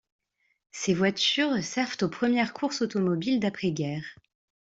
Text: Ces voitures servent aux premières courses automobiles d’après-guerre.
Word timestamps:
Ces 0.71 0.95
voitures 0.95 1.63
servent 1.63 1.97
aux 2.01 2.07
premières 2.09 2.53
courses 2.53 2.81
automobiles 2.81 3.39
d’après-guerre. 3.39 4.17